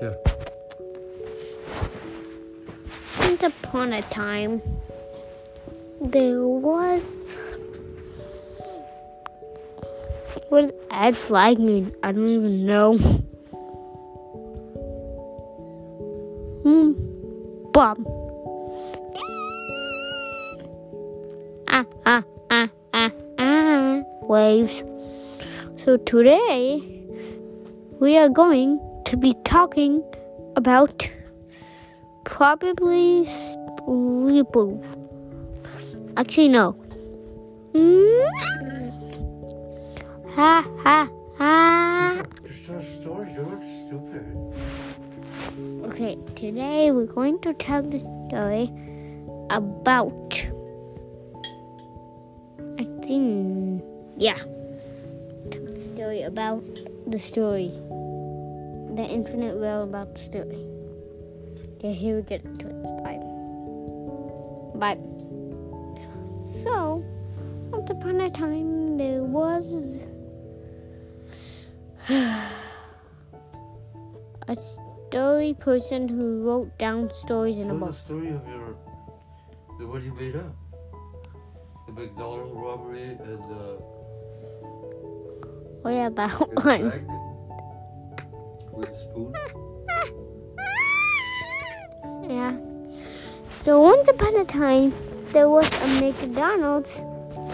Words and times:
Yeah. 0.00 0.14
Once 3.18 3.42
upon 3.42 3.92
a 3.92 4.02
time, 4.02 4.62
there 6.00 6.46
was. 6.46 7.36
What 10.50 10.60
does 10.60 10.72
add 10.92 11.16
flag 11.16 11.58
mean? 11.58 11.92
I 12.04 12.12
don't 12.12 12.28
even 12.28 12.64
know. 12.64 12.96
Hmm. 16.62 16.92
Bob. 17.72 17.98
Ah, 21.66 21.84
ah, 22.06 22.22
ah, 22.50 22.68
ah, 22.92 23.10
ah. 23.38 24.02
Waves. 24.22 24.84
So 25.76 25.96
today, 25.96 27.02
we 27.98 28.16
are 28.16 28.28
going 28.28 28.78
to 29.08 29.16
be 29.16 29.32
talking 29.42 30.04
about 30.54 31.10
probably 32.24 33.24
Sleeple. 33.24 34.84
Actually, 36.18 36.48
no. 36.48 36.76
Mm. 37.72 38.28
Ha 40.34 40.62
ha 40.84 41.08
ha. 41.38 42.22
Story. 43.00 43.32
You 43.32 43.42
look 43.48 43.62
stupid. 43.80 44.24
Okay, 45.88 46.18
today 46.34 46.90
we're 46.90 47.06
going 47.06 47.38
to 47.40 47.54
tell 47.54 47.82
the 47.82 47.98
story 47.98 48.70
about. 49.48 50.44
I 52.78 52.84
think. 53.00 53.82
Yeah. 54.18 54.36
Tell 55.50 55.64
the 55.64 55.80
story 55.80 56.22
about 56.24 56.62
the 57.06 57.18
story. 57.18 57.72
The 58.98 59.04
infinite 59.04 59.54
realm 59.54 59.90
about 59.90 60.16
the 60.16 60.20
story. 60.20 60.66
Okay, 61.76 61.94
here 61.94 62.16
we 62.16 62.22
get 62.22 62.44
into 62.44 62.66
it. 62.66 62.82
Bye. 63.04 63.20
Bye. 64.74 64.98
So, 66.42 67.04
once 67.70 67.88
upon 67.90 68.20
a 68.20 68.28
time, 68.28 68.96
there 68.96 69.22
was 69.22 70.00
a 72.08 72.50
story 74.56 75.54
person 75.54 76.08
who 76.08 76.42
wrote 76.42 76.76
down 76.78 77.14
stories 77.14 77.54
in 77.54 77.70
a 77.70 77.78
Tell 77.78 77.78
the 77.78 77.86
book. 77.86 77.94
story 77.94 78.32
of 78.34 78.44
your 78.48 78.74
the 79.78 79.86
what 79.86 80.02
you 80.02 80.12
made 80.12 80.34
up. 80.34 80.56
The 81.86 81.92
McDonald 81.92 82.52
robbery 82.52 83.10
and 83.10 83.44
the 83.44 83.78
Oh 85.84 85.88
yeah, 85.88 86.08
that 86.08 86.30
one. 86.64 86.90
With 88.78 88.90
a 88.90 88.98
spoon. 88.98 89.34
Yeah. 92.28 92.58
So 93.62 93.80
once 93.80 94.06
upon 94.06 94.36
a 94.36 94.44
time, 94.44 94.92
there 95.32 95.48
was 95.48 95.66
a 95.80 96.04
McDonald's 96.04 96.92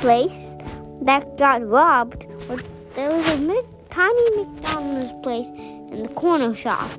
place 0.01 0.49
that 1.03 1.39
got 1.39 1.65
robbed. 1.67 2.27
There 2.97 3.11
was 3.11 3.29
a 3.35 3.63
tiny 3.91 4.37
McDonald's 4.37 5.13
place 5.23 5.47
in 5.47 6.03
the 6.03 6.09
corner 6.15 6.55
shop. 6.55 6.91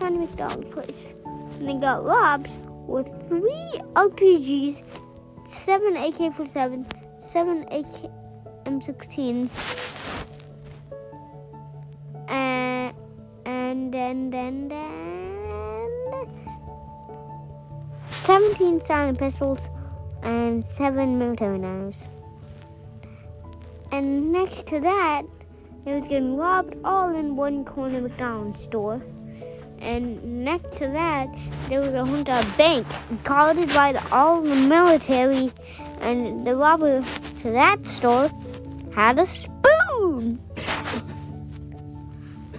Tiny 0.00 0.18
McDonald's 0.18 0.72
place. 0.72 1.08
And 1.58 1.68
they 1.68 1.74
got 1.74 2.04
robbed 2.06 2.48
with 2.86 3.08
three 3.28 3.82
RPGs, 3.94 4.82
seven 5.48 5.96
AK-47, 5.96 6.86
seven 7.30 7.64
AK 7.70 8.10
M16s, 8.64 9.50
and 14.42 14.70
then 14.70 15.46
then 15.48 16.10
then 16.10 16.28
17 18.10 18.84
silent 18.84 19.18
pistols 19.18 19.60
and 20.22 20.64
7 20.64 21.18
military 21.18 21.58
knives. 21.58 21.96
And 23.92 24.32
next 24.32 24.66
to 24.68 24.80
that, 24.80 25.22
it 25.86 25.94
was 25.94 26.08
getting 26.08 26.36
robbed 26.36 26.74
all 26.84 27.14
in 27.14 27.36
one 27.36 27.64
corner 27.64 28.00
McDonald's 28.00 28.60
store. 28.62 29.02
And 29.80 30.44
next 30.44 30.76
to 30.78 30.88
that, 30.88 31.28
there 31.68 31.80
was 31.80 31.88
a 31.88 32.04
Hunter 32.04 32.40
bank 32.56 32.86
guarded 33.24 33.68
by 33.74 33.92
the, 33.92 34.14
all 34.14 34.40
the 34.40 34.54
military. 34.54 35.50
And 36.00 36.46
the 36.46 36.56
robber 36.56 37.02
to 37.42 37.50
that 37.50 37.86
store 37.86 38.30
had 38.94 39.18
a 39.18 39.26
spoon. 39.26 40.40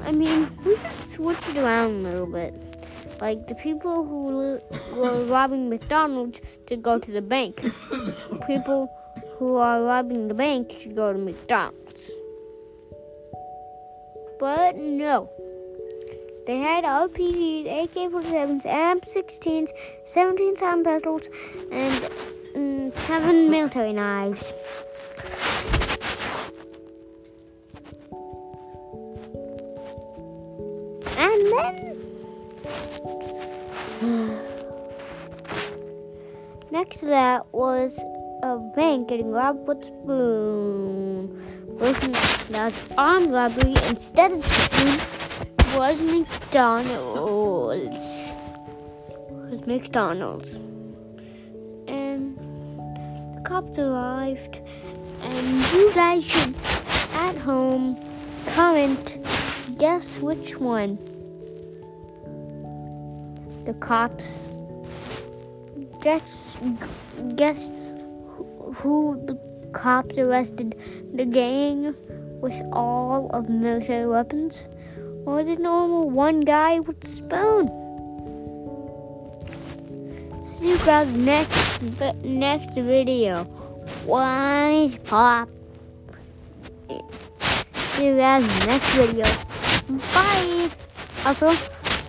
I 0.03 0.11
mean, 0.11 0.49
we 0.65 0.75
should 0.75 1.09
switch 1.09 1.47
it 1.49 1.57
around 1.57 2.05
a 2.05 2.09
little 2.09 2.27
bit. 2.27 2.53
Like 3.21 3.47
the 3.47 3.55
people 3.55 4.03
who 4.03 4.59
were 4.95 5.25
robbing 5.25 5.69
McDonald's 5.69 6.41
should 6.67 6.83
go 6.83 6.99
to 6.99 7.11
the 7.11 7.21
bank. 7.21 7.61
people 8.47 8.89
who 9.37 9.55
are 9.55 9.81
robbing 9.81 10.27
the 10.27 10.33
bank 10.33 10.75
should 10.79 10.95
go 10.95 11.13
to 11.13 11.19
McDonald's. 11.19 12.09
But 14.39 14.75
no. 14.75 15.29
They 16.45 16.57
had 16.57 16.83
RPGs, 16.83 17.85
AK-47s, 17.85 18.65
M16s, 18.65 19.69
17 20.05 20.57
sound 20.57 20.83
pistols, 20.83 21.29
and 21.71 22.03
mm, 22.53 22.97
seven 22.97 23.49
military 23.49 23.93
knives. 23.93 24.51
And 31.33 31.45
then 31.51 31.97
Next 36.71 36.97
to 36.99 37.05
that 37.07 37.51
was 37.51 37.97
a 38.43 38.57
bank 38.75 39.09
getting 39.09 39.31
robbed 39.31 39.67
with 39.67 39.83
spoon. 39.83 41.41
Wasn't 41.79 42.13
that's 42.49 42.91
armed 42.97 43.31
robbery 43.31 43.73
instead 43.89 44.31
of 44.33 44.45
spoon 44.45 44.99
was 45.75 45.99
McDonald's. 46.01 47.85
It 49.09 49.17
Was 49.49 49.65
McDonald's. 49.65 50.53
And 51.87 52.37
the 53.37 53.41
cops 53.43 53.79
arrived 53.79 54.59
and 55.21 55.73
you 55.73 55.91
guys 55.95 56.23
should 56.23 56.55
at 57.15 57.37
home 57.37 57.97
comment 58.55 59.17
guess 59.77 60.19
which 60.19 60.57
one. 60.57 60.99
The 63.65 63.73
cops. 63.75 64.41
Guess 66.01 66.57
guess 67.35 67.71
who- 68.77 69.21
the 69.25 69.37
cops 69.71 70.17
arrested. 70.17 70.75
The 71.13 71.25
gang 71.25 71.95
with 72.41 72.59
all 72.71 73.29
of 73.33 73.49
military 73.49 74.07
weapons. 74.07 74.67
Or 75.25 75.43
the 75.43 75.55
normal 75.55 76.09
one 76.09 76.41
guy 76.41 76.79
with 76.79 77.03
a 77.05 77.15
spoon. 77.15 77.71
See 80.45 80.69
you 80.69 80.77
guys 80.85 81.17
next 81.17 81.81
next 82.23 82.75
video. 82.75 83.47
Wise 84.05 84.97
pop. 85.05 85.49
See 87.73 88.05
you 88.05 88.17
guys 88.17 88.43
next 88.67 88.95
video. 88.95 89.25
Bye. 90.13 90.69
Also 91.25 91.51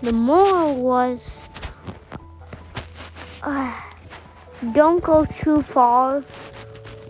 the 0.03 0.13
moral 0.13 0.75
was 0.77 1.34
uh, 3.45 3.81
don't 4.73 5.03
go 5.03 5.25
too 5.25 5.63
far. 5.63 6.25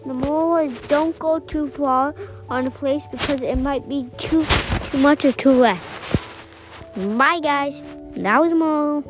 The 0.06 0.14
moral 0.14 0.56
is 0.56 0.78
don't 0.82 1.18
go 1.18 1.38
too 1.38 1.68
far 1.70 2.14
on 2.50 2.66
a 2.66 2.70
place 2.70 3.02
because 3.10 3.40
it 3.40 3.56
might 3.56 3.88
be 3.88 4.08
too 4.18 4.44
too 4.90 4.98
much 4.98 5.24
or 5.24 5.32
too 5.32 5.52
less. 5.52 5.82
Bye 6.96 7.40
guys. 7.40 7.82
That 8.16 8.40
was 8.40 8.52
moral. 8.52 9.02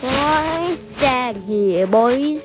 Boy 0.00 0.76
said 0.96 1.36
here, 1.36 1.86
boys. 1.86 2.42